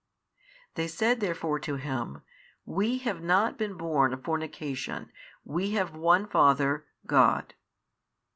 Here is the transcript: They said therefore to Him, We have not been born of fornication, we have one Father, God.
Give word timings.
They 0.73 0.87
said 0.87 1.19
therefore 1.19 1.59
to 1.59 1.75
Him, 1.75 2.23
We 2.65 2.97
have 3.03 3.21
not 3.21 3.55
been 3.55 3.75
born 3.75 4.13
of 4.15 4.23
fornication, 4.23 5.11
we 5.45 5.73
have 5.73 5.95
one 5.95 6.25
Father, 6.25 6.87
God. 7.05 7.53